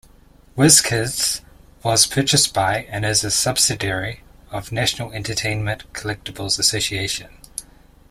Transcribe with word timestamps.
WizKids 0.57 1.41
was 1.83 2.07
purchased 2.07 2.55
by 2.55 2.87
and 2.89 3.05
is 3.05 3.23
a 3.23 3.29
subsidiary 3.29 4.21
of 4.49 4.71
National 4.71 5.11
Entertainment 5.11 5.93
Collectibles 5.93 6.57
Association. 6.57 7.29